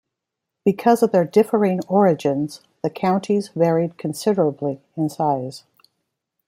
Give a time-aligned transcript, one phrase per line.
[0.65, 5.63] Because of their differing origins the counties varied considerably in size.